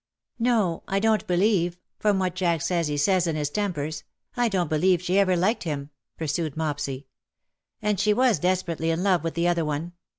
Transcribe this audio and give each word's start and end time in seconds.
"No, 0.39 0.81
I 0.87 0.99
don't 0.99 1.27
believe— 1.27 1.77
from 1.99 2.17
what 2.17 2.33
Jack 2.33 2.63
says 2.63 2.87
he 2.87 2.97
says 2.97 3.27
in 3.27 3.35
his 3.35 3.51
tempers— 3.51 4.03
I 4.35 4.49
don't 4.49 4.67
believe 4.67 4.99
she 4.99 5.19
ever 5.19 5.37
liked 5.37 5.61
him," 5.61 5.91
pursued 6.17 6.57
Mopsy. 6.57 7.05
"And 7.83 7.99
she 7.99 8.11
was 8.11 8.39
desperately 8.39 8.89
in 8.89 9.03
love 9.03 9.23
with 9.23 9.35
the 9.35 9.47
other 9.47 9.63
one. 9.63 9.93